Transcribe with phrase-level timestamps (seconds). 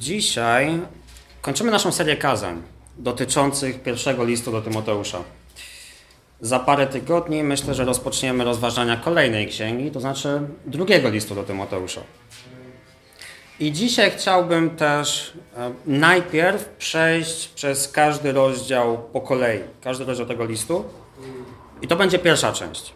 [0.00, 0.80] Dzisiaj
[1.42, 2.62] kończymy naszą serię kazań
[2.98, 5.18] dotyczących pierwszego listu do Tymoteusza.
[6.40, 12.00] Za parę tygodni myślę, że rozpoczniemy rozważania kolejnej księgi, to znaczy drugiego listu do Tymoteusza.
[13.60, 20.44] I dzisiaj chciałbym też e, najpierw przejść przez każdy rozdział po kolei, każdy rozdział tego
[20.44, 20.84] listu.
[21.82, 22.92] I to będzie pierwsza część.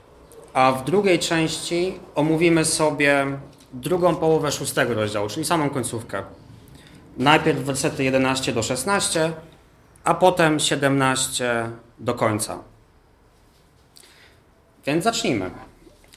[0.55, 3.27] A w drugiej części omówimy sobie
[3.73, 6.23] drugą połowę szóstego rozdziału, czyli samą końcówkę.
[7.17, 9.33] Najpierw wersety 11 do 16,
[10.05, 12.59] a potem 17 do końca.
[14.87, 15.51] Więc zacznijmy.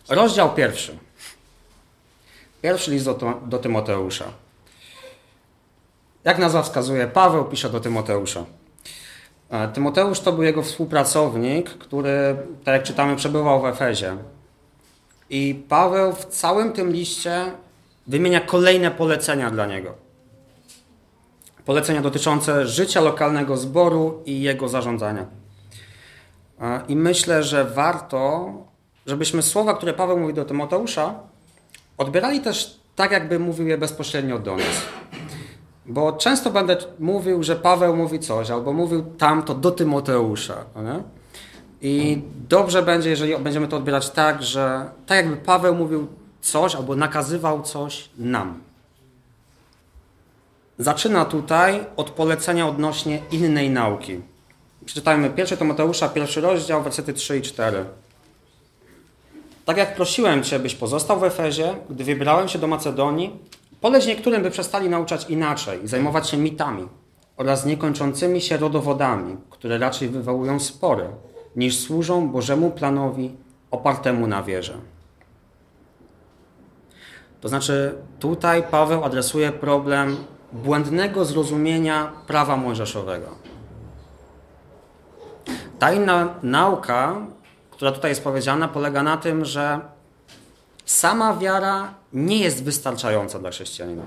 [0.10, 0.98] Rozdział pierwszy.
[2.62, 4.26] Pierwszy list do, do Tymoteusza.
[6.24, 8.46] Jak nazwa wskazuje, Paweł pisze do Tymoteusza.
[9.50, 14.18] E, Tymoteusz to był jego współpracownik, który, tak jak czytamy, przebywał w Efezie.
[15.30, 17.52] I Paweł w całym tym liście
[18.08, 20.07] wymienia kolejne polecenia dla niego.
[21.68, 25.26] Polecenia dotyczące życia lokalnego zboru i jego zarządzania.
[26.62, 28.52] E, I myślę, że warto,
[29.06, 31.14] żebyśmy słowa, które Paweł mówi do Tymoteusza,
[31.98, 34.82] odbierali też tak, jakby mówił je bezpośrednio do nas.
[35.86, 40.56] Bo często będę mówił, że Paweł mówi coś, albo mówił tamto do Tymoteusza.
[40.76, 41.04] Nie?
[41.82, 46.08] I dobrze będzie, jeżeli będziemy to odbierać tak, że tak jakby Paweł mówił
[46.42, 48.67] coś albo nakazywał coś nam.
[50.80, 54.22] Zaczyna tutaj od polecenia odnośnie innej nauki.
[54.86, 57.86] Przeczytajmy 1 Tymoteusza, pierwszy rozdział, wersety 3 i 4.
[59.66, 63.40] Tak jak prosiłem Cię, byś pozostał w Efezie, gdy wybrałem się do Macedonii,
[63.82, 66.88] poleć niektórym, by przestali nauczać inaczej i zajmować się mitami
[67.38, 71.08] oraz niekończącymi się rodowodami, które raczej wywołują spory,
[71.56, 73.32] niż służą Bożemu planowi
[73.72, 74.74] opartemu na wierze.
[77.42, 80.18] To znaczy, tutaj Paweł adresuje problem
[80.64, 83.28] błędnego zrozumienia prawa mojżeszowego.
[85.80, 87.16] Ta inna nauka,
[87.72, 89.80] która tutaj jest powiedziana, polega na tym, że
[90.86, 94.04] sama wiara nie jest wystarczająca dla chrześcijanina.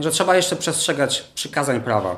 [0.00, 2.16] Że trzeba jeszcze przestrzegać przykazań prawa.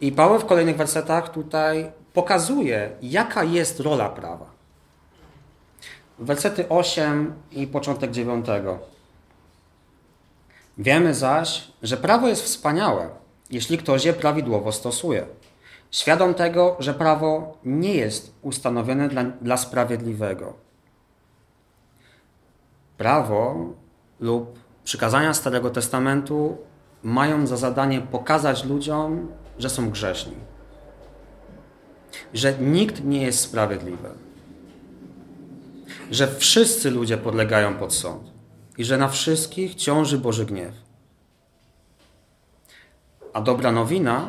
[0.00, 4.46] I Paweł w kolejnych wersetach tutaj pokazuje, jaka jest rola prawa.
[6.18, 8.46] Wersety 8 i początek 9.
[10.78, 13.08] Wiemy zaś, że prawo jest wspaniałe,
[13.50, 15.26] jeśli ktoś je prawidłowo stosuje.
[15.90, 20.52] Świadom tego, że prawo nie jest ustanowione dla, dla sprawiedliwego.
[22.98, 23.56] Prawo
[24.20, 26.56] lub przykazania Starego Testamentu
[27.02, 29.28] mają za zadanie pokazać ludziom,
[29.58, 30.36] że są grzeszni.
[32.34, 34.08] Że nikt nie jest sprawiedliwy.
[36.10, 38.31] Że wszyscy ludzie podlegają pod sąd
[38.78, 40.74] i że na wszystkich ciąży Boży gniew.
[43.32, 44.28] A dobra nowina,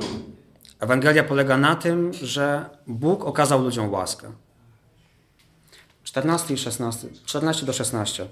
[0.80, 4.32] Ewangelia polega na tym, że Bóg okazał ludziom łaskę.
[6.04, 8.28] 14 i 16, 14 do 16.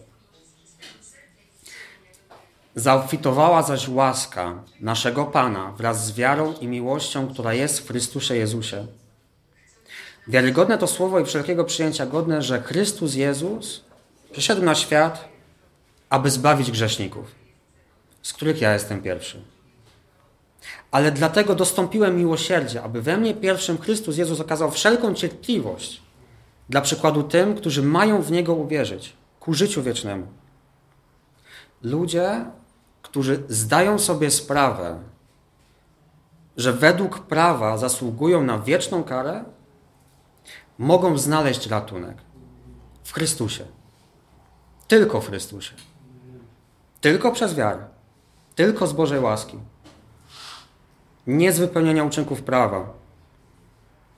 [2.76, 8.88] Zaobfitowała zaś łaska naszego Pana wraz z wiarą i miłością, która jest w Chrystusie Jezusie.
[10.28, 13.84] Wiarygodne to słowo i wszelkiego przyjęcia godne, że Chrystus Jezus
[14.32, 15.30] przyszedł na świat,
[16.12, 17.36] aby zbawić grzeszników,
[18.22, 19.42] z których ja jestem pierwszy.
[20.92, 26.02] Ale dlatego dostąpiłem miłosierdzia, aby we mnie pierwszym Chrystus Jezus okazał wszelką cierpliwość
[26.70, 30.28] dla przykładu tym, którzy mają w Niego uwierzyć, ku życiu wiecznemu.
[31.82, 32.46] Ludzie
[33.12, 35.00] którzy zdają sobie sprawę,
[36.58, 39.44] że według prawa zasługują na wieczną karę,
[40.78, 42.18] mogą znaleźć ratunek
[43.04, 43.66] w Chrystusie.
[44.88, 45.74] Tylko w Chrystusie.
[47.02, 47.86] Tylko przez wiarę.
[48.56, 49.58] Tylko z Bożej łaski.
[51.28, 52.94] Nie z wypełnienia uczynków prawa.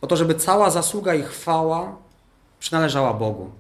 [0.02, 1.96] Po to, żeby cała zasługa i chwała
[2.60, 3.52] przynależała Bogu.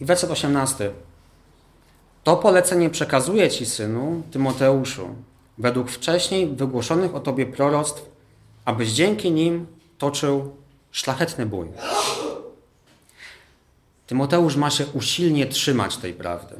[0.00, 0.92] I werset 18.
[2.24, 5.08] To polecenie przekazuję Ci, synu, Tymoteuszu,
[5.58, 8.10] według wcześniej wygłoszonych o Tobie proroctw,
[8.64, 9.66] abyś dzięki nim
[9.98, 10.56] toczył
[10.90, 11.68] szlachetny bój.
[14.12, 16.54] Tymoteusz ma się usilnie trzymać tej prawdy.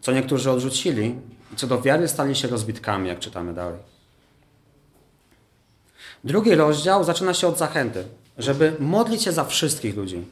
[0.00, 1.14] Co niektórzy odrzucili
[1.52, 3.78] i co do wiary stali się rozbitkami, jak czytamy dalej.
[6.24, 8.04] Drugi rozdział zaczyna się od zachęty,
[8.38, 10.24] żeby modlić się za wszystkich ludzi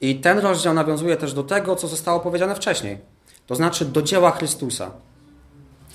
[0.00, 2.98] i ten rozdział nawiązuje też do tego, co zostało powiedziane wcześniej.
[3.46, 4.90] To znaczy do dzieła Chrystusa,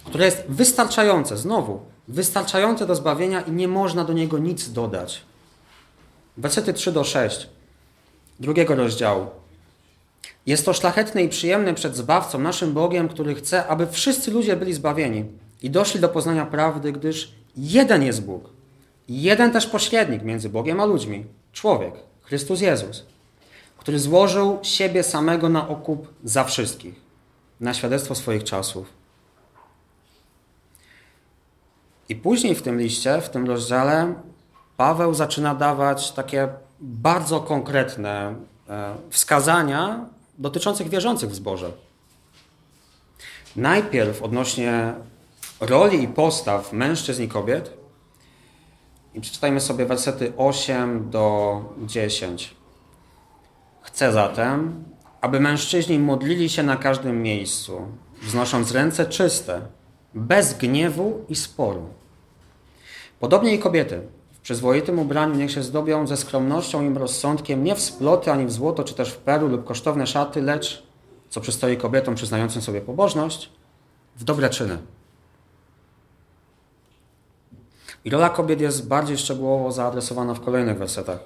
[0.03, 5.30] które jest wystarczające, znowu, wystarczające do zbawienia i nie można do niego nic dodać.
[6.41, 7.49] Wersety 3 do 6
[8.39, 9.27] drugiego rozdziału.
[10.45, 14.73] Jest to szlachetne i przyjemne przed Zbawcą, naszym Bogiem, który chce, aby wszyscy ludzie byli
[14.73, 15.25] zbawieni
[15.61, 18.49] i doszli do poznania prawdy, gdyż jeden jest Bóg.
[19.09, 21.25] Jeden też pośrednik między Bogiem a ludźmi.
[21.53, 23.05] Człowiek, Chrystus Jezus,
[23.77, 26.95] który złożył siebie samego na okup za wszystkich,
[27.59, 28.87] na świadectwo swoich czasów.
[32.09, 34.13] I później w tym liście, w tym rozdziale,
[34.81, 36.47] Paweł zaczyna dawać takie
[36.79, 38.35] bardzo konkretne
[38.69, 40.05] e, wskazania
[40.37, 41.71] dotyczących wierzących w zborze.
[43.55, 44.93] Najpierw odnośnie
[45.59, 47.73] roli i postaw mężczyzn i kobiet.
[49.13, 52.55] I przeczytajmy sobie wersety 8 do 10.
[53.81, 54.83] Chcę zatem,
[55.21, 57.81] aby mężczyźni modlili się na każdym miejscu,
[58.21, 59.61] wznosząc ręce czyste,
[60.13, 61.89] bez gniewu i sporu.
[63.19, 64.01] Podobnie i kobiety
[64.51, 68.83] przyzwoitym ubraniu niech się zdobią ze skromnością i rozsądkiem, nie w sploty, ani w złoto,
[68.83, 70.83] czy też w perły lub kosztowne szaty, lecz,
[71.29, 73.49] co przystoi kobietom przyznającym sobie pobożność,
[74.15, 74.77] w dobre czyny.
[78.05, 81.19] I rola kobiet jest bardziej szczegółowo zaadresowana w kolejnych wersetach.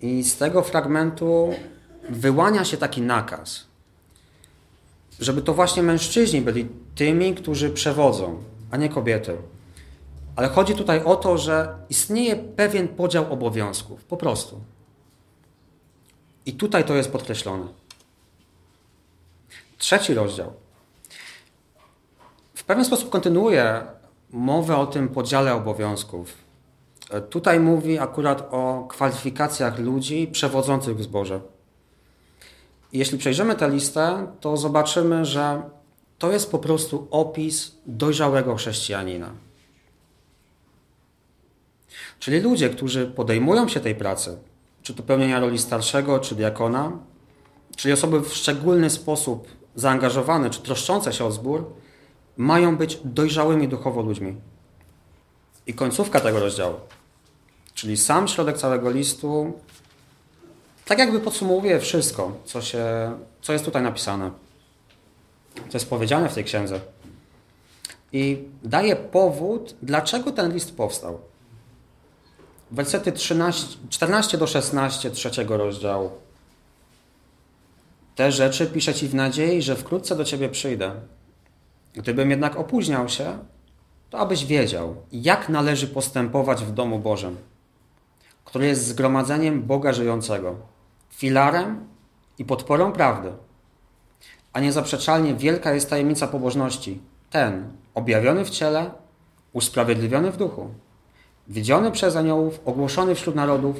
[0.00, 1.54] I z tego fragmentu
[2.10, 3.64] wyłania się taki nakaz,
[5.20, 9.36] żeby to właśnie mężczyźni byli tymi, którzy przewodzą, a nie kobiety.
[10.36, 14.04] Ale chodzi tutaj o to, że istnieje pewien podział obowiązków.
[14.04, 14.60] Po prostu.
[16.46, 17.66] I tutaj to jest podkreślone.
[19.78, 20.52] Trzeci rozdział.
[22.54, 23.82] W pewien sposób kontynuuje
[24.30, 26.34] mowę o tym podziale obowiązków.
[27.30, 31.40] Tutaj mówi akurat o kwalifikacjach ludzi przewodzących w zborze.
[32.92, 35.62] Jeśli przejrzymy tę listę, to zobaczymy, że
[36.18, 39.45] to jest po prostu opis dojrzałego chrześcijanina.
[42.18, 44.38] Czyli ludzie, którzy podejmują się tej pracy,
[44.82, 46.92] czy to pełnienia roli starszego, czy diakona,
[47.76, 51.72] czyli osoby w szczególny sposób zaangażowane, czy troszczące się o zbór,
[52.36, 54.36] mają być dojrzałymi duchowo ludźmi.
[55.66, 56.74] I końcówka tego rozdziału,
[57.74, 59.52] czyli sam środek całego listu,
[60.84, 62.84] tak jakby podsumowuje wszystko, co, się,
[63.42, 64.30] co jest tutaj napisane,
[65.54, 66.80] co jest powiedziane w tej księdze.
[68.12, 71.18] I daje powód, dlaczego ten list powstał.
[72.70, 76.10] Wersety 13, 14 do 16 trzeciego rozdziału.
[78.14, 80.92] Te rzeczy piszę Ci w nadziei, że wkrótce do Ciebie przyjdę.
[81.94, 83.38] Gdybym jednak opóźniał się,
[84.10, 87.36] to abyś wiedział, jak należy postępować w domu Bożym,
[88.44, 90.56] który jest zgromadzeniem Boga żyjącego,
[91.10, 91.88] filarem
[92.38, 93.32] i podporą prawdy.
[94.52, 98.90] A niezaprzeczalnie wielka jest tajemnica pobożności, ten objawiony w ciele,
[99.52, 100.70] usprawiedliwiony w duchu
[101.48, 103.76] widziany przez aniołów, ogłoszony wśród narodów,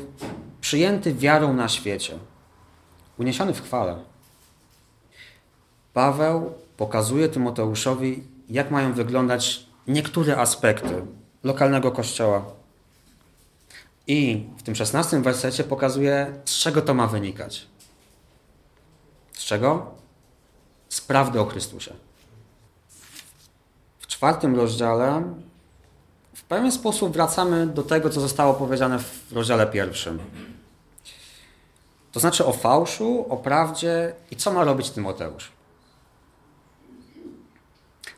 [0.60, 2.18] przyjęty wiarą na świecie,
[3.18, 3.96] uniesiony w chwale.
[5.92, 11.02] Paweł pokazuje Tymoteuszowi, jak mają wyglądać niektóre aspekty
[11.44, 12.44] lokalnego kościoła.
[14.06, 17.66] I w tym szesnastym wersecie pokazuje, z czego to ma wynikać.
[19.32, 19.94] Z czego?
[20.88, 21.92] Z prawdy o Chrystusie.
[23.98, 25.22] W czwartym rozdziale
[26.48, 30.18] pewien sposób wracamy do tego, co zostało powiedziane w rozdziale pierwszym.
[32.12, 35.52] To znaczy o fałszu, o prawdzie i co ma robić Tymoteusz.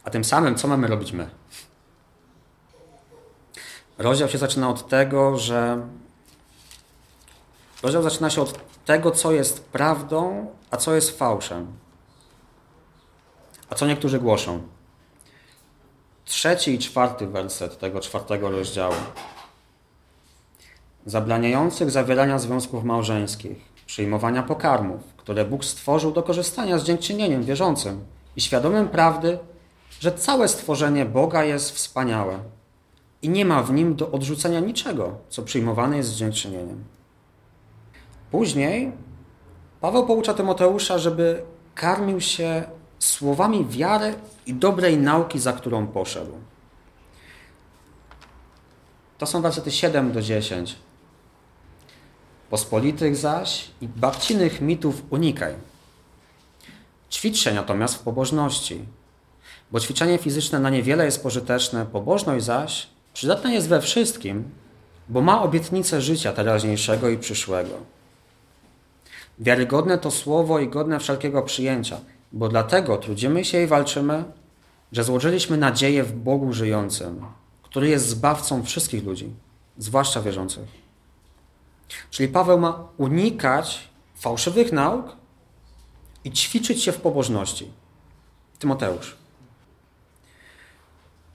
[0.04, 1.30] A tym samym, co mamy robić my?
[3.98, 5.86] Rozdział się zaczyna od tego, że.
[7.82, 11.66] Rozdział zaczyna się od tego, co jest prawdą, a co jest fałszem.
[13.70, 14.77] A co niektórzy głoszą
[16.28, 18.94] trzeci i czwarty werset tego czwartego rozdziału.
[21.06, 28.04] Zabraniających zawierania związków małżeńskich, przyjmowania pokarmów, które Bóg stworzył do korzystania z dziękczynieniem wierzącym
[28.36, 29.38] i świadomym prawdy,
[30.00, 32.38] że całe stworzenie Boga jest wspaniałe
[33.22, 36.84] i nie ma w nim do odrzucenia niczego, co przyjmowane jest z dziękczynieniem.
[38.30, 38.92] Później
[39.80, 41.42] Paweł poucza Tymoteusza, żeby
[41.74, 42.64] karmił się
[42.98, 44.14] słowami wiary
[44.46, 46.32] i dobrej nauki, za którą poszedł.
[49.18, 50.76] To są wersety 7 do 10.
[52.50, 55.54] Pospolitych zaś i babcinych mitów unikaj.
[57.10, 58.84] Ćwicz się natomiast w pobożności,
[59.72, 64.44] bo ćwiczenie fizyczne na niewiele jest pożyteczne, pobożność zaś przydatna jest we wszystkim,
[65.08, 67.74] bo ma obietnicę życia teraźniejszego i przyszłego.
[69.38, 72.00] Wiarygodne to słowo i godne wszelkiego przyjęcia–
[72.32, 74.24] bo dlatego trudzimy się i walczymy,
[74.92, 77.24] że złożyliśmy nadzieję w Bogu żyjącym,
[77.62, 79.30] który jest zbawcą wszystkich ludzi,
[79.78, 80.68] zwłaszcza wierzących.
[82.10, 85.16] Czyli Paweł ma unikać fałszywych nauk
[86.24, 87.70] i ćwiczyć się w pobożności.
[88.58, 89.16] Tymoteusz.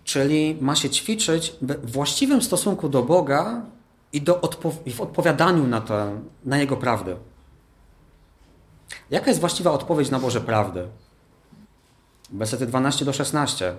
[0.03, 3.61] Czyli ma się ćwiczyć w właściwym stosunku do Boga
[4.13, 5.81] i, do odpo w odpowiadaniu na,
[6.45, 7.15] na Jego prawdę.
[9.09, 10.87] Jaka jest właściwa odpowiedź na Boże prawdy?
[12.31, 13.75] Wersety 12 do 16.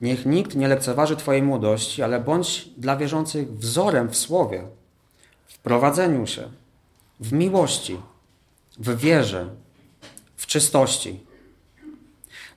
[0.00, 4.64] Niech nikt nie lekceważy Twojej młodości, ale bądź dla wierzących wzorem w słowie,
[5.46, 6.48] w prowadzeniu się,
[7.20, 7.98] w miłości,
[8.78, 9.48] w wierze,
[10.36, 11.20] w czystości.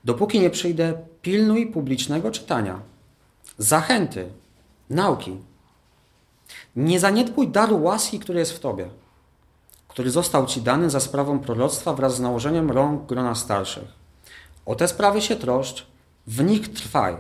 [0.04, 2.80] Dopóki nie przyjdę, pilnuj publicznego czytania,
[3.58, 4.30] zachęty,
[4.90, 5.38] nauki.
[6.76, 8.90] Nie zaniedbuj daru łaski, który jest w Tobie,
[9.96, 13.88] który został Ci dany za sprawą proroctwa wraz z nałożeniem rąk grona starszych.
[14.66, 15.88] O te sprawy się troszcz,
[16.28, 17.16] w nich trwaj,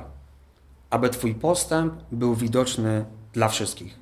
[0.89, 3.99] aby Twój postęp był widoczny dla wszystkich.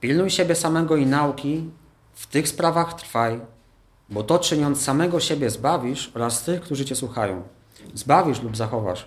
[0.00, 1.70] Pilnuj siebie samego i nauki,
[2.12, 3.40] w tych sprawach trwaj,
[4.08, 7.42] bo to czyniąc samego siebie zbawisz oraz tych, którzy Cię słuchają.
[7.94, 9.06] Zbawisz lub zachowasz.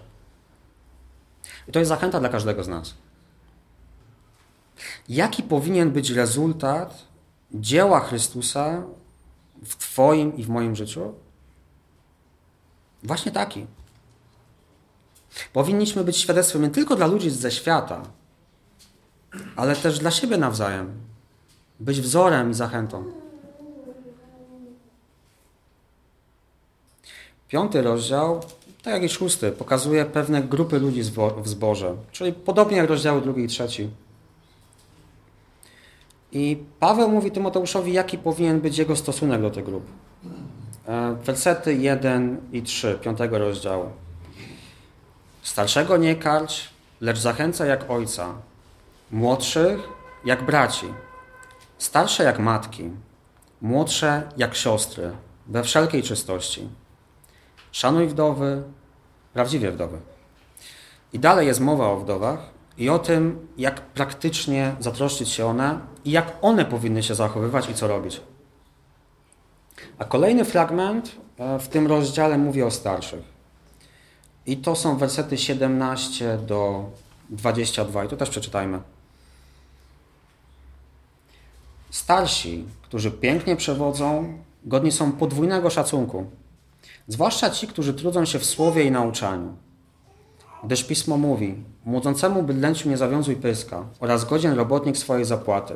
[1.67, 2.93] I to jest zachęta dla każdego z nas.
[5.09, 7.06] Jaki powinien być rezultat
[7.53, 8.83] dzieła Chrystusa
[9.65, 11.13] w Twoim i w moim życiu?
[13.03, 13.65] Właśnie taki.
[15.53, 18.03] Powinniśmy być świadectwem nie tylko dla ludzi ze świata,
[19.55, 20.91] ale też dla siebie nawzajem.
[21.79, 23.03] Być wzorem i zachętą.
[27.47, 28.41] Piąty rozdział,
[28.83, 31.03] tak jak i szósty, pokazuje pewne grupy ludzi
[31.37, 33.89] w zborze, czyli podobnie jak rozdziały drugi i trzeci.
[36.31, 39.83] I Paweł mówi Tymoteuszowi, jaki powinien być jego stosunek do tych grup.
[40.87, 43.85] E, wersety 1 i 3, piątego rozdziału.
[45.41, 46.69] Starszego nie karć,
[47.01, 48.33] lecz zachęca jak ojca,
[49.11, 49.89] młodszych
[50.25, 50.85] jak braci,
[51.77, 52.89] starsze jak matki,
[53.61, 55.11] młodsze jak siostry,
[55.47, 56.69] we wszelkiej czystości.
[57.71, 58.63] Szanuj wdowy,
[59.33, 59.97] prawdziwie wdowy.
[61.13, 66.11] I dalej jest mowa o wdowach i o tym, jak praktycznie zatroszczyć się one i
[66.11, 68.21] jak one powinny się zachowywać i co robić.
[69.97, 73.37] A kolejny fragment e, w tym rozdziale mówi o starszych.
[74.45, 76.89] I to są wersety 17 do
[77.29, 78.05] 22.
[78.05, 78.79] I to też przeczytajmy.
[81.89, 86.25] Starsi, którzy pięknie przewodzą, godni są podwójnego szacunku
[87.07, 89.55] zwłaszcza ci, którzy trudzą się w słowie i nauczaniu.
[90.63, 95.75] Gdyż Pismo mówi, młodzącemu bydlęciu nie zawiązuj pyska oraz godzien robotnik swojej zapłaty.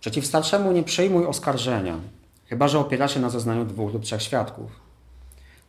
[0.00, 1.98] Przeciw starszemu nie przyjmuj oskarżenia,
[2.46, 4.70] chyba że opiera się na zeznaniu dwóch lub trzech świadków.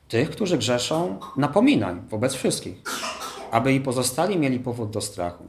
[0.08, 2.84] Tych, którzy grzeszą, napominaj wobec wszystkich,
[3.52, 5.44] aby i pozostali mieli powód do strachu.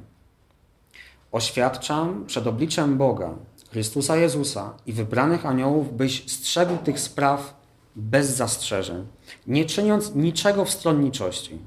[1.33, 3.35] Oświadczam przed obliczem Boga,
[3.71, 7.55] Chrystusa Jezusa i wybranych aniołów, byś strzegł tych spraw
[7.97, 9.07] bez zastrzeżeń,
[9.47, 11.59] nie czyniąc niczego w stronniczości.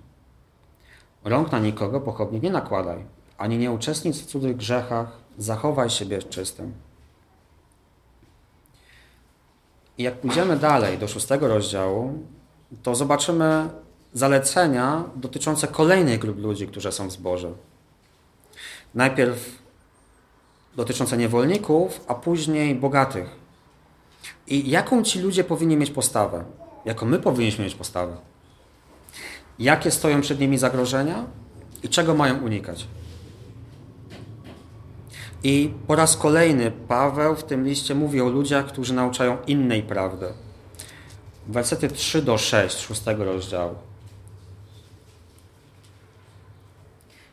[1.24, 3.06] Rąk na nikogo pochopnie nie nakładaj,
[3.38, 6.74] ani nie uczestnicz w cudzych grzechach, zachowaj siebie czystym.
[9.98, 12.20] I jak pójdziemy dalej do szóstego rozdziału,
[12.84, 13.70] to zobaczymy
[14.14, 17.52] zalecenia dotyczące kolejnej grup ludzi, którzy są w zborze.
[18.96, 19.62] Najpierw
[20.76, 23.42] dotyczące niewolników, a później bogatych,
[24.48, 26.44] i jaką ci ludzie powinni mieć postawę?
[26.86, 28.18] Jaką my powinniśmy mieć postawę?
[29.60, 31.26] Jakie stoją przed nimi zagrożenia
[31.84, 32.88] i czego mają unikać?
[35.44, 40.26] I po raz kolejny Paweł w tym liście mówi o ludziach, którzy nauczają innej prawdy.
[41.48, 43.76] Wersety 3 do 6, 6 rozdziału.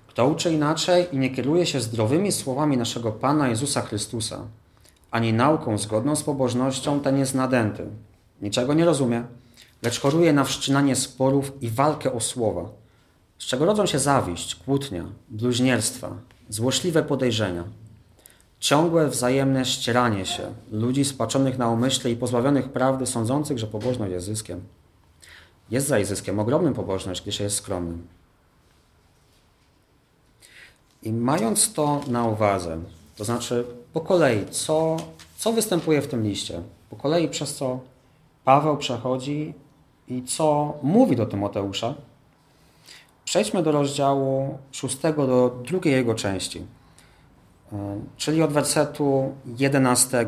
[0.06, 4.40] Kto uczy inaczej i nie kieruje się zdrowymi słowami naszego Pana Jezusa Chrystusa,
[5.10, 7.86] ani nauką zgodną z pobożnością ten jest nadęty.
[8.42, 9.24] Niczego nie rozumie,
[9.82, 12.68] lecz choruje na wszczynanie sporów i walkę o słowa,
[13.38, 16.16] z czego rodzą się zawiść, kłótnia, bluźnierstwa,
[16.48, 17.64] złośliwe podejrzenia,
[18.60, 24.26] ciągłe wzajemne ścieranie się ludzi spaczonych na umyśle i pozbawionych prawdy, sądzących, że pobożność jest
[24.26, 24.60] zyskiem.
[25.70, 28.06] Jest za zyskiem ogromnym pobożność, gdy się jest skromnym.
[31.02, 32.78] I mając to na uwadze,
[33.16, 34.96] to znaczy po kolei, co,
[35.36, 37.80] co występuje w tym liście, po kolei przez co
[38.44, 39.54] Paweł przechodzi
[40.08, 41.94] i co mówi do Tymoteusza.
[43.24, 46.66] Przejdźmy do rozdziału 6, do drugiej jego części,
[47.72, 50.26] e, czyli od wersetu 11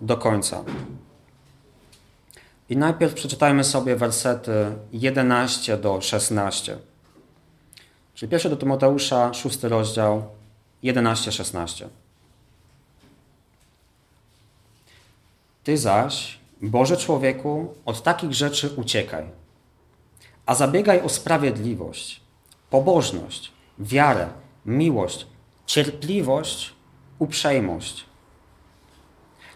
[0.00, 0.64] do końca.
[2.68, 4.52] I najpierw przeczytajmy sobie wersety
[4.92, 6.78] 11 do 16.
[8.14, 10.22] Czyli pierwszy do Tymoteusza, szósty rozdział,
[10.84, 11.88] 11-16.
[15.64, 19.24] Ty zaś, Boże człowieku, od takich rzeczy uciekaj,
[20.46, 22.20] a zabiegaj o sprawiedliwość,
[22.70, 24.28] pobożność, wiarę,
[24.66, 25.26] miłość,
[25.66, 26.74] cierpliwość,
[27.18, 28.04] uprzejmość.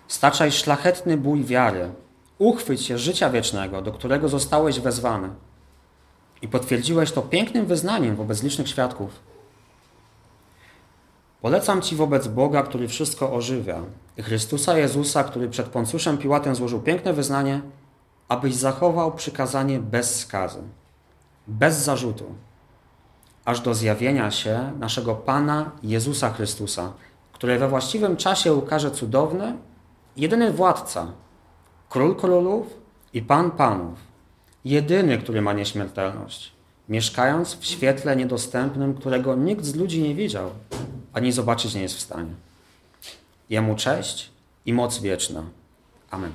[0.09, 1.91] Staczaj szlachetny bój wiary,
[2.39, 5.29] uchwyć się życia wiecznego, do którego zostałeś wezwany.
[6.43, 9.34] I potwierdziłeś to pięknym wyznaniem wobec licznych świadków.
[11.45, 13.81] Polecam Ci wobec Boga, który wszystko ożywia,
[14.21, 17.61] Chrystusa Jezusa, który przed Poncuszem Piłatem złożył piękne wyznanie,
[18.29, 20.59] abyś zachował przykazanie bez skazy,
[21.47, 22.25] bez zarzutu,
[23.45, 26.93] aż do zjawienia się naszego Pana Jezusa Chrystusa,
[27.33, 29.57] który we właściwym czasie ukaże cudowny,
[30.17, 31.07] jedyny władca,
[31.89, 32.67] król królów
[33.13, 33.99] i pan panów,
[34.65, 36.53] jedyny, który ma nieśmiertelność,
[36.89, 40.51] mieszkając w świetle niedostępnym, którego nikt z ludzi nie widział,
[41.14, 42.30] ani zobaczyć nie jest w stanie.
[43.50, 44.30] Jemu cześć
[44.66, 45.44] i moc wieczna.
[46.11, 46.33] Amen.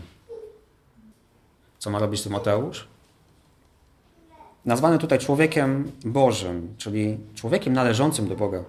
[1.80, 2.88] Co ma robić Tymoteusz?
[4.66, 8.64] Nazwany tutaj człowiekiem Bożym, czyli człowiekiem należącym do Boga.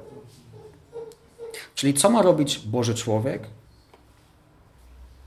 [1.74, 3.46] Czyli co ma robić Boży człowiek?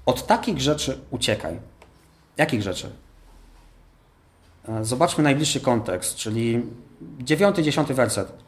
[0.05, 1.59] Od takich rzeczy uciekaj.
[2.37, 2.89] Jakich rzeczy?
[4.67, 6.65] E, zobaczmy najbliższy kontekst, czyli
[7.19, 8.42] dziewiąty, dziesiąty werset.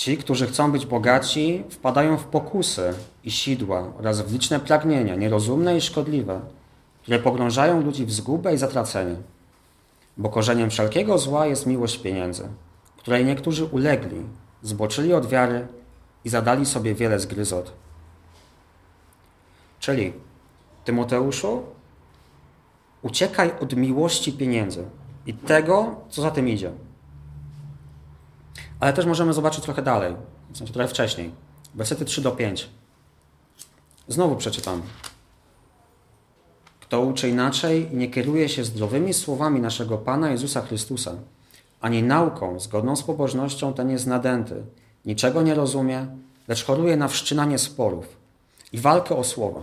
[0.00, 5.76] Ci, którzy chcą być bogaci, wpadają w pokusy i sidła oraz w liczne pragnienia, nierozumne
[5.76, 6.40] i szkodliwe,
[7.02, 9.16] które pogrążają ludzi w zgubę i zatracenie.
[10.16, 12.48] Bo korzeniem wszelkiego zła jest miłość pieniędzy,
[12.96, 14.22] której niektórzy ulegli,
[14.62, 15.66] zboczyli od wiary
[16.24, 17.72] i zadali sobie wiele zgryzot.
[19.80, 20.12] Czyli,
[20.84, 21.62] Tymoteuszu,
[23.02, 24.84] uciekaj od miłości pieniędzy
[25.26, 26.72] i tego, co za tym idzie.
[28.80, 30.14] Ale też możemy zobaczyć trochę dalej,
[30.52, 31.30] w sensie trochę wcześniej.
[31.74, 32.68] Wersety 3 do 5.
[34.08, 34.82] Znowu przeczytam.
[36.80, 41.14] Kto uczy inaczej nie kieruje się zdrowymi słowami naszego Pana Jezusa Chrystusa,
[41.80, 44.62] ani nauką zgodną z pobożnością, ten jest nadęty,
[45.04, 46.06] niczego nie rozumie,
[46.48, 48.16] lecz choruje na wszczynanie sporów
[48.72, 49.60] i walkę o słowa,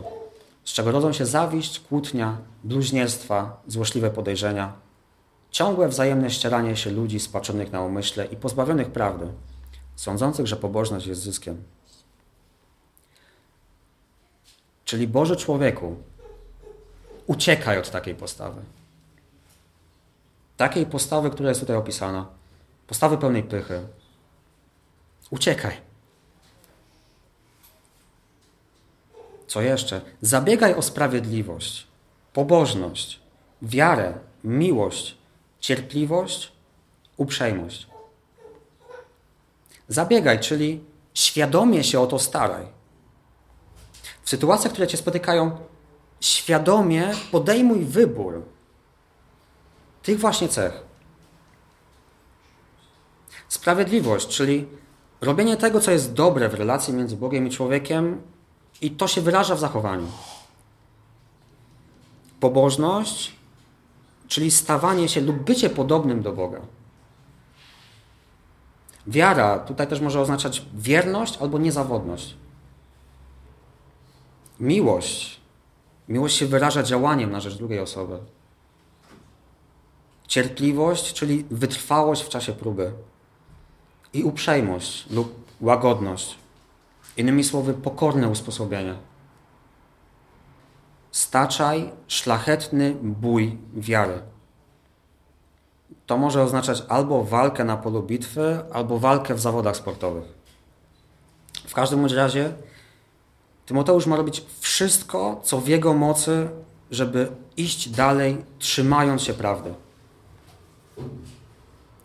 [0.64, 4.74] z czego rodzą się zawiść, kłótnia, bluźnierstwa, złośliwe podejrzenia,
[5.52, 9.28] ciągłe wzajemne ścieranie się ludzi spaczonych na umyśle i pozbawionych prawdy,
[9.96, 11.64] sądzących, że pobożność jest zyskiem.
[14.86, 15.96] Czyli Boży człowieku,
[17.26, 18.62] uciekaj od takiej postawy.
[20.58, 22.26] Takiej postawy, która jest tutaj opisana.
[22.88, 23.82] Postawy pełnej pychy.
[25.30, 25.78] Uciekaj.
[29.48, 30.02] Co jeszcze?
[30.22, 31.88] Zabiegaj o sprawiedliwość,
[32.34, 33.20] pobożność,
[33.62, 35.17] wiarę, miłość,
[35.68, 36.52] cierpliwość,
[37.18, 37.88] uprzejmość.
[39.88, 42.66] Zabiegaj, czyli świadomie się o to staraj.
[44.24, 45.58] W sytuacjach, które cię spotykają,
[46.20, 48.42] świadomie podejmuj wybór
[50.04, 50.84] tych właśnie cech.
[53.50, 54.68] Sprawiedliwość, czyli
[55.22, 58.22] robienie tego, co jest dobre w relacji między Bogiem i człowiekiem,
[58.82, 60.08] i to się wyraża w zachowaniu.
[62.40, 63.37] Pobożność,
[64.28, 66.62] czyli stawanie się lub bycie podobnym do Boga.
[69.08, 72.36] Wiara tutaj też może oznaczać wierność albo niezawodność.
[74.60, 75.42] Miłość.
[76.10, 78.20] Miłość się wyraża działaniem na rzecz drugiej osoby.
[80.28, 82.92] Cierpliwość, czyli wytrwałość w czasie próby.
[84.14, 86.38] I uprzejmość lub łagodność.
[87.18, 88.96] Innymi słowy, pokorne usposobienie.
[91.12, 94.22] Staczaj szlachetny bój wiary.
[96.06, 100.26] To może oznaczać albo walkę na polu bitwy, albo walkę w zawodach sportowych.
[101.68, 102.54] W każdym razie
[103.68, 106.50] Tymoteusz ma robić wszystko, co w jego mocy,
[106.92, 109.74] żeby iść dalej, trzymając się prawdy.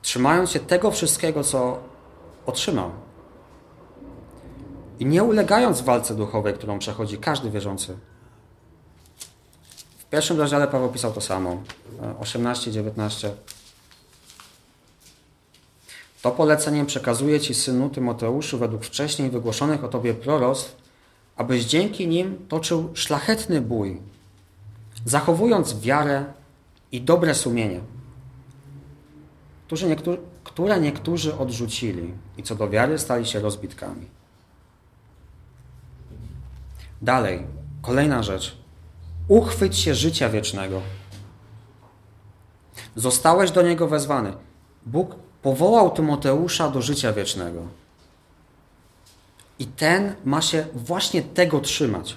[0.02, 1.78] Trzymając się tego wszystkiego, co
[2.46, 2.90] otrzymał.
[4.98, 7.98] I nie ulegając walce duchowej, którą przechodzi każdy wierzący.
[10.12, 11.62] Pierwszym rozdziale Paweł pisał to samo.
[12.20, 13.30] 18-19.
[16.22, 20.76] To polecenie przekazuje Ci, synu Tymoteuszu, według wcześniej wygłoszonych o Tobie proroctw,
[21.36, 24.00] abyś dzięki nim toczył szlachetny bój,
[25.04, 26.24] zachowując wiarę
[26.92, 27.80] i dobre sumienie,
[30.44, 34.06] które niektórzy odrzucili i co do wiary stali się rozbitkami.
[37.02, 37.46] Dalej,
[37.82, 38.61] kolejna rzecz.
[39.28, 40.82] Uchwyć się życia wiecznego.
[42.96, 44.32] Zostałeś do niego wezwany.
[44.86, 47.62] Bóg powołał Tymoteusza do życia wiecznego.
[49.58, 52.16] I ten ma się właśnie tego trzymać.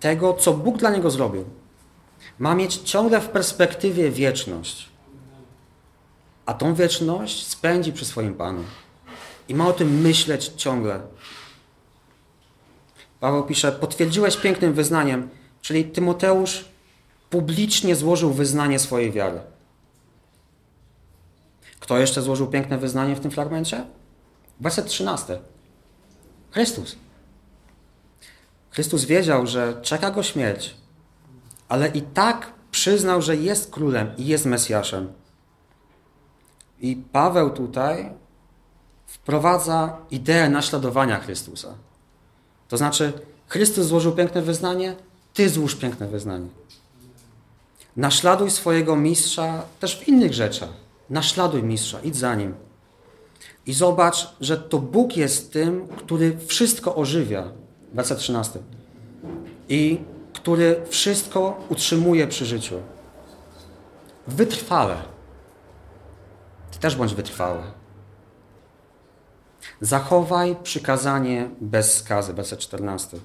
[0.00, 1.44] tego, co Bóg dla niego zrobił.
[2.38, 4.88] Ma mieć ciągle w perspektywie wieczność.
[6.46, 8.64] A tą wieczność spędzi przy swoim Panu.
[9.48, 11.00] I ma o tym myśleć ciągle.
[13.20, 15.28] Paweł pisze: Potwierdziłeś pięknym wyznaniem,
[15.62, 16.64] czyli Tymoteusz
[17.30, 19.40] publicznie złożył wyznanie swojej wiary.
[21.80, 23.84] Kto jeszcze złożył piękne wyznanie w tym fragmencie?
[24.60, 25.38] Werset 13.
[26.50, 26.96] Chrystus.
[28.70, 30.74] Chrystus wiedział, że czeka go śmierć,
[31.68, 35.12] ale i tak przyznał, że jest królem i jest Mesjaszem.
[36.80, 38.12] I Paweł tutaj
[39.06, 41.74] wprowadza ideę naśladowania Chrystusa.
[42.70, 43.12] To znaczy,
[43.48, 44.96] Chrystus złożył piękne wyznanie,
[45.34, 46.48] ty złóż piękne wyznanie.
[47.96, 50.68] Naśladuj swojego mistrza też w innych rzeczach.
[51.10, 52.54] Naśladuj mistrza, idź za nim.
[53.66, 57.52] I zobacz, że to Bóg jest tym, który wszystko ożywia.
[57.92, 58.58] Werset 13.
[59.68, 59.98] I
[60.32, 62.74] który wszystko utrzymuje przy życiu.
[64.26, 64.96] Wytrwale.
[66.70, 67.62] Ty też bądź wytrwały.
[69.80, 73.18] Zachowaj przykazanie bez skazy, werset 14.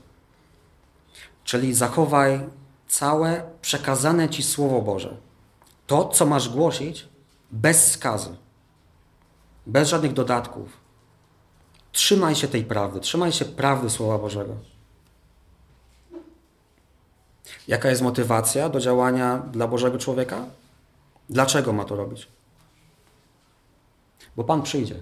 [1.44, 2.50] Czyli zachowaj
[2.88, 5.18] całe przekazane Ci Słowo Boże.
[5.88, 7.08] To, co masz głosić,
[7.52, 8.36] bez skazy,
[9.68, 10.70] bez żadnych dodatków.
[11.92, 14.56] Trzymaj się tej prawdy, trzymaj się prawdy Słowa Bożego.
[17.68, 20.46] Jaka jest motywacja do działania dla Bożego człowieka?
[21.30, 22.28] Dlaczego ma to robić?
[24.36, 24.96] Bo Pan przyjdzie.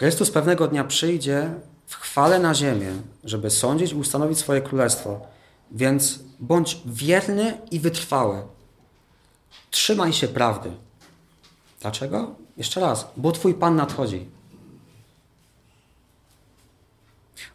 [0.00, 1.54] Chrystus pewnego dnia przyjdzie
[1.86, 2.92] w chwale na ziemię,
[3.24, 5.20] żeby sądzić i ustanowić swoje królestwo.
[5.70, 8.42] Więc bądź wierny i wytrwały.
[9.70, 10.72] Trzymaj się prawdy.
[11.80, 12.34] Dlaczego?
[12.56, 14.28] Jeszcze raz, bo Twój Pan nadchodzi.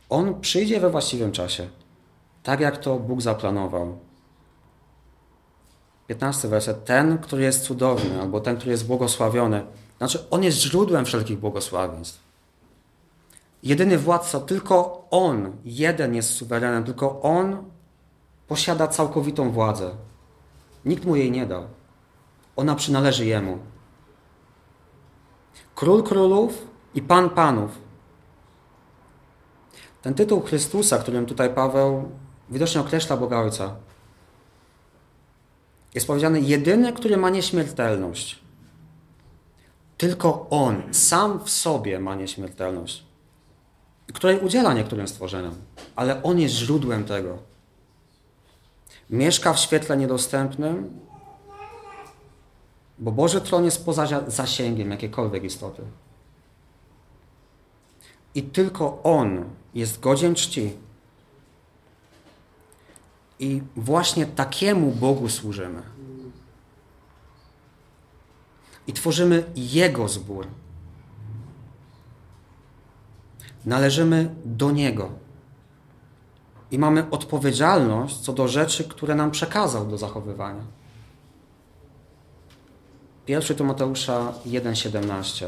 [0.09, 1.69] On przyjdzie we właściwym czasie,
[2.43, 3.97] tak jak to Bóg zaplanował.
[6.07, 6.85] 15 werset.
[6.85, 9.65] Ten, który jest cudowny, albo ten, który jest błogosławiony.
[9.97, 12.24] Znaczy, on jest źródłem wszelkich błogosławieństw.
[13.65, 17.69] Jedyny władca, tylko on, jeden jest suwerenem, tylko on
[18.47, 19.95] posiada całkowitą władzę.
[20.85, 21.67] Nikt mu jej nie dał.
[22.55, 23.57] Ona przynależy jemu.
[25.75, 27.71] Król królów i pan panów.
[30.01, 32.11] Ten tytuł Chrystusa, którym tutaj Paweł
[32.49, 33.75] widocznie określa Boga Ojca,
[35.93, 38.39] jest powiedziane jedyny, który ma nieśmiertelność.
[39.97, 43.04] Tylko On sam w sobie ma nieśmiertelność,
[44.13, 45.55] której udziela niektórym stworzeniom,
[45.95, 47.37] ale On jest źródłem tego.
[49.09, 50.99] Mieszka w świetle niedostępnym,
[52.99, 55.81] bo Boży tron jest poza zasięgiem jakiejkolwiek istoty.
[58.35, 60.77] I tylko On jest godzien czci.
[63.39, 65.81] I właśnie takiemu Bogu służymy.
[68.87, 70.47] I tworzymy Jego zbór.
[73.65, 75.09] Należymy do Niego.
[76.71, 80.63] I mamy odpowiedzialność co do rzeczy, które nam przekazał do zachowywania.
[83.27, 85.47] 1 Tymoteusza 1,17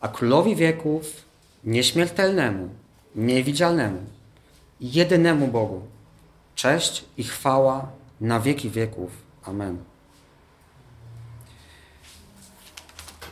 [0.00, 1.24] A królowi wieków,
[1.64, 2.68] nieśmiertelnemu,
[3.14, 3.98] niewidzialnemu,
[4.80, 5.82] jedynemu Bogu,
[6.54, 7.88] cześć i chwała
[8.20, 9.10] na wieki wieków.
[9.44, 9.78] Amen.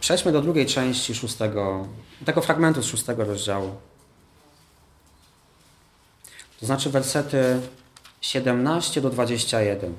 [0.00, 1.86] Przejdźmy do drugiej części szóstego,
[2.24, 3.74] tego fragmentu z szóstego rozdziału.
[6.60, 7.60] To znaczy wersety
[8.20, 9.94] 17 do 21.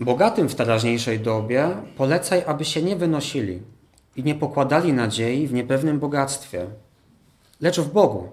[0.00, 3.62] Bogatym w teraźniejszej dobie polecaj, aby się nie wynosili
[4.16, 6.66] i nie pokładali nadziei w niepewnym bogactwie,
[7.60, 8.28] lecz w Bogu,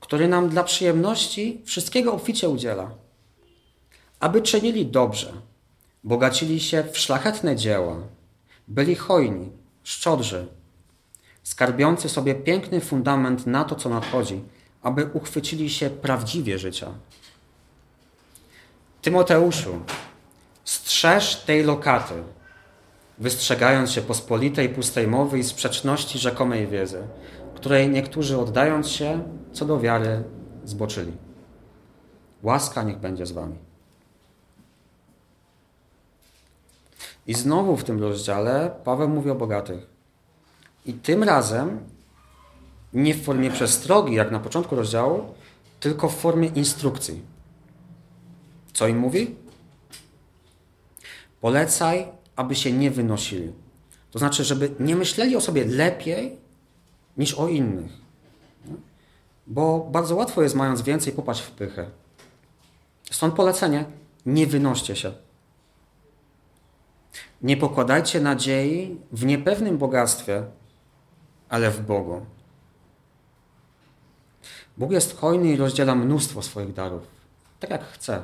[0.00, 2.90] który nam dla przyjemności wszystkiego obficie udziela,
[4.20, 5.32] aby czynili dobrze,
[6.04, 7.96] bogacili się w szlachetne dzieła,
[8.68, 9.52] byli hojni,
[9.82, 10.46] szczodrzy,
[11.42, 14.42] skarbiący sobie piękny fundament na to, co nadchodzi,
[14.82, 16.88] aby uchwycili się prawdziwie życia.
[19.02, 19.80] Tymoteuszu,
[20.64, 22.14] strzeż tej lokaty,
[23.18, 27.02] wystrzegając się pospolitej, pustej mowy i sprzeczności rzekomej wiedzy,
[27.54, 30.24] której niektórzy oddając się co do wiary
[30.64, 31.12] zboczyli.
[32.42, 33.67] Łaska niech będzie z wami.
[37.28, 39.86] I znowu w tym rozdziale Paweł mówi o bogatych.
[40.86, 41.80] I tym razem
[42.92, 45.34] nie w formie przestrogi, jak na początku rozdziału,
[45.80, 47.22] tylko w formie instrukcji.
[48.72, 49.36] Co im mówi?
[51.40, 53.52] Polecaj, aby się nie wynosili.
[54.10, 56.36] To znaczy, żeby nie myśleli o sobie lepiej
[57.16, 57.92] niż o innych.
[59.46, 61.90] Bo bardzo łatwo jest, mając więcej, popaść w pychę.
[63.10, 63.84] Stąd polecenie:
[64.26, 65.27] nie wynoście się.
[67.42, 70.44] Nie pokładajcie nadziei w niepewnym bogactwie,
[71.48, 72.26] ale w Bogu.
[74.76, 77.02] Bóg jest hojny i rozdziela mnóstwo swoich darów,
[77.60, 78.22] tak jak chce.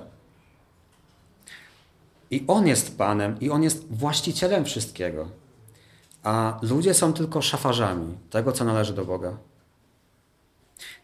[2.31, 5.29] I On jest Panem, i On jest właścicielem wszystkiego.
[6.22, 9.37] A ludzie są tylko szafarzami tego, co należy do Boga.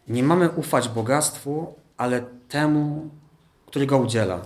[0.08, 3.10] Nie mamy ufać bogactwu, ale temu,
[3.66, 4.40] który go udziela.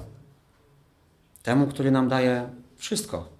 [1.42, 3.33] Temu, który nam daje wszystko.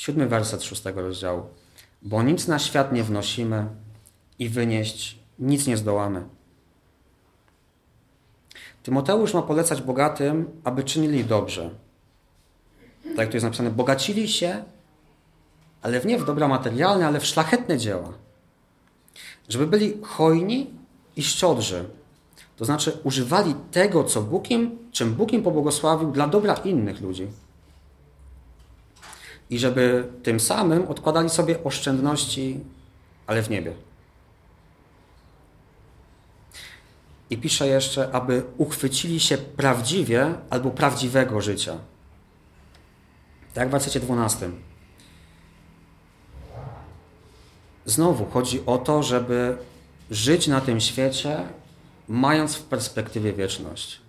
[0.00, 1.42] Siódmy werset szóstego rozdziału.
[2.02, 3.66] Bo nic na świat nie wnosimy
[4.38, 6.24] i wynieść nic nie zdołamy.
[8.82, 11.70] Tymoteusz ma polecać bogatym, aby czynili dobrze.
[13.02, 14.64] Tak jak tu jest napisane, bogacili się,
[15.82, 18.12] ale nie w dobra materialne, ale w szlachetne dzieła.
[19.48, 20.70] Żeby byli hojni
[21.16, 21.84] i szczodrzy.
[22.56, 27.28] To znaczy używali tego, co Bóg im, czym Bóg im pobłogosławił dla dobra innych ludzi.
[29.50, 32.60] I żeby tym samym odkładali sobie oszczędności,
[33.26, 33.72] ale w niebie.
[37.30, 41.78] I pisze jeszcze, aby uchwycili się prawdziwie albo prawdziwego życia.
[43.54, 44.50] Tak w wersecie 12.
[47.84, 49.56] Znowu chodzi o to, żeby
[50.10, 51.42] żyć na tym świecie,
[52.08, 54.00] mając w perspektywie wieczność.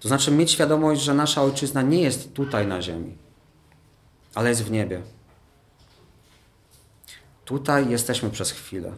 [0.00, 3.16] To znaczy mieć świadomość, że nasza ojczyzna nie jest tutaj na ziemi,
[4.34, 5.02] ale jest w niebie.
[7.44, 8.92] Tutaj jesteśmy przez chwilę.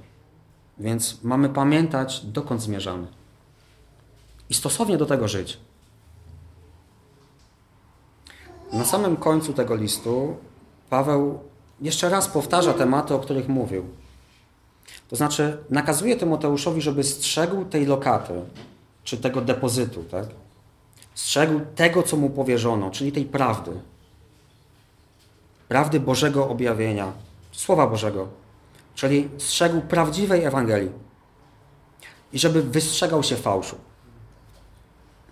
[0.79, 3.07] Więc mamy pamiętać, dokąd zmierzamy.
[4.51, 5.59] I stosownie do tego żyć.
[8.73, 10.37] Na samym końcu tego listu
[10.91, 11.39] Paweł
[11.81, 13.85] jeszcze raz powtarza tematy, o których mówił.
[15.09, 18.43] To znaczy, nakazuje Tymoteuszowi, żeby strzegł tej lokaty,
[19.05, 20.27] czy tego depozytu, tak?
[21.15, 23.81] Strzegł tego, co mu powierzono, czyli tej prawdy.
[25.69, 27.13] Prawdy Bożego objawienia,
[27.53, 28.29] Słowa Bożego
[28.95, 30.91] czyli strzegł prawdziwej Ewangelii
[32.33, 33.77] i żeby wystrzegał się fałszu.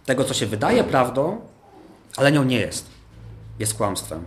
[0.07, 1.41] Tego, co się wydaje prawdą,
[2.17, 2.87] ale nią nie jest.
[3.59, 4.25] Jest kłamstwem.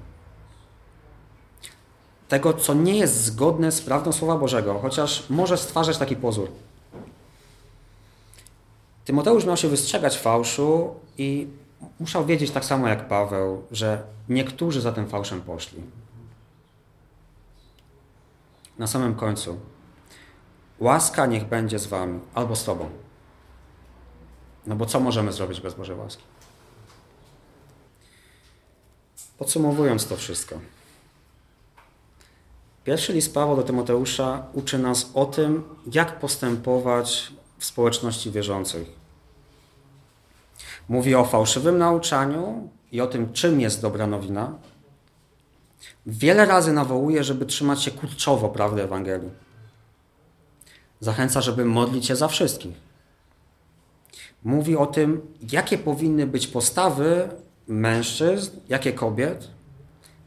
[2.28, 6.52] Tego, co nie jest zgodne z prawdą Słowa Bożego, chociaż może stwarzać taki pozór.
[9.06, 11.48] Tymoteusz miał się wystrzegać fałszu i
[12.00, 15.84] musiał wiedzieć tak samo jak Paweł, że niektórzy za tym fałszem poszli
[18.78, 19.60] na samym końcu.
[20.80, 22.90] Łaska niech będzie z wami albo z tobą.
[24.66, 26.24] No bo co możemy zrobić bez Bożej łaski?
[29.38, 30.60] Podsumowując to wszystko.
[32.84, 39.05] Pierwszy list Pawła do Tymoteusza uczy nas o tym, jak postępować w społeczności wierzących.
[40.90, 44.54] Mówi o fałszywym nauczaniu i o tym, czym jest dobra nowina,
[46.08, 49.30] Wiele razy nawołuje, żeby trzymać się kurczowo prawdy Ewangelii.
[51.00, 52.76] Zachęca, żeby modlić się za wszystkich.
[54.44, 55.22] Mówi o tym,
[55.52, 57.30] jakie powinny być postawy
[57.68, 59.48] mężczyzn, jakie kobiet,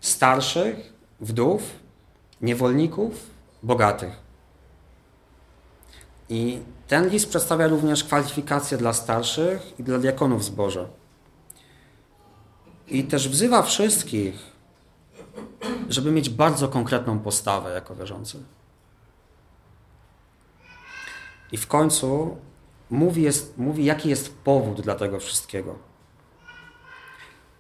[0.01, 1.63] starszych, wdów,
[2.41, 3.31] niewolników,
[3.63, 4.28] bogatych.
[6.29, 10.87] I ten list przedstawia również kwalifikacje dla starszych i dla diakonów zboża.
[12.87, 14.35] I też wzywa wszystkich,
[15.89, 18.39] żeby mieć bardzo konkretną postawę jako wierzący.
[21.53, 22.37] I w końcu
[22.91, 25.75] mówi, jest, mówi, jaki jest powód dla tego wszystkiego.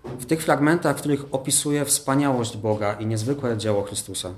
[0.04, 4.35] W tych fragmentach, w których opisuje wspaniałość Boga i niezwykłe dzieło Chrystusa.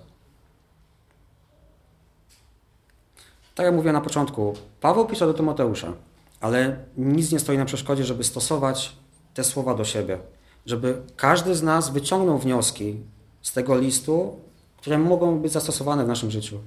[3.61, 5.93] Tak jak mówię na początku, Paweł pisał do Tymoteusza,
[6.41, 8.97] ale nic nie stoi na przeszkodzie, żeby stosować
[9.35, 10.19] te słowa do siebie,
[10.67, 12.97] żeby każdy z nas wyciągnął wnioski
[13.43, 14.37] z tego listu,
[14.77, 16.59] które mogą być zastosowane w naszym życiu.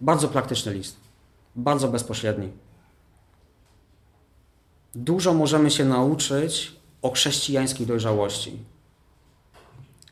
[0.00, 0.96] Bardzo praktyczny list,
[1.54, 2.52] bardzo bezpośredni.
[4.94, 8.58] Dużo możemy się nauczyć o chrześcijańskiej dojrzałości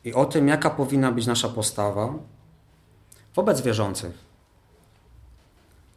[0.05, 2.13] i o tym, jaka powinna być nasza postawa
[3.35, 4.24] wobec wierzących.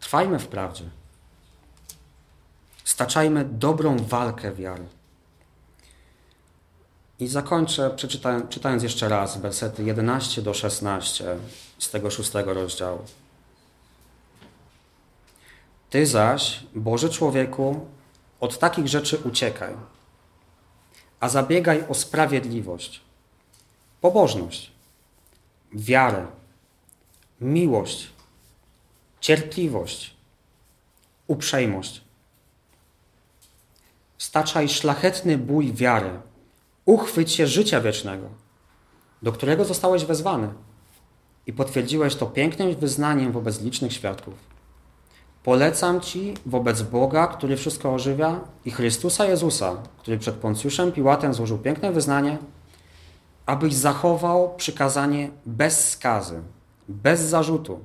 [0.00, 0.84] Trwajmy w prawdzie.
[2.84, 4.86] Staczajmy dobrą walkę wiary.
[7.18, 7.96] I zakończę
[8.48, 11.36] czytając jeszcze raz wersety 11 do 16
[11.78, 13.04] z tego szóstego rozdziału.
[15.90, 17.86] Ty zaś, Boży człowieku,
[18.40, 19.74] od takich rzeczy uciekaj,
[21.20, 23.00] a zabiegaj o sprawiedliwość,
[24.00, 24.72] pobożność,
[25.72, 26.26] wiarę,
[27.40, 28.10] miłość,
[29.20, 30.16] cierpliwość,
[31.26, 32.04] uprzejmość.
[34.18, 36.10] Staczaj szlachetny bój wiary.
[36.84, 38.28] Uchwyć się życia wiecznego,
[39.22, 40.48] do którego zostałeś wezwany
[41.46, 44.34] i potwierdziłeś to pięknym wyznaniem wobec licznych świadków.
[45.42, 51.58] Polecam Ci wobec Boga, który wszystko ożywia, i Chrystusa Jezusa, który przed Poncjuszem Piłatem złożył
[51.58, 52.38] piękne wyznanie,
[53.46, 56.42] abyś zachował przykazanie bez skazy,
[56.88, 57.80] bez zarzutu,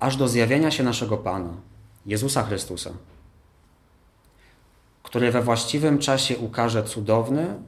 [0.00, 1.54] aż do zjawienia się naszego Pana,
[2.06, 2.90] Jezusa Chrystusa,
[5.02, 7.62] który we właściwym czasie ukaże cudowny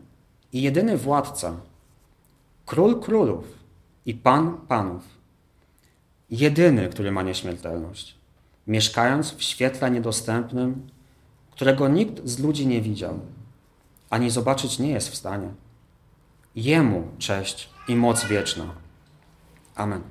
[0.53, 1.57] i jedyny władca,
[2.67, 3.45] król królów
[4.07, 5.03] i pan panów,
[6.31, 8.15] jedyny, który ma nieśmiertelność,
[8.67, 10.89] mieszkając w świetle niedostępnym,
[11.51, 13.21] którego nikt z ludzi nie widział,
[14.11, 15.49] ani zobaczyć nie jest w stanie.
[16.57, 18.65] Jemu cześć i moc wieczna.
[19.75, 20.03] Amen.